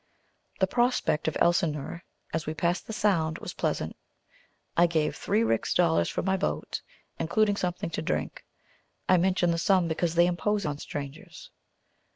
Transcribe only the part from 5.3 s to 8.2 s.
rix dollars for my boat, including something to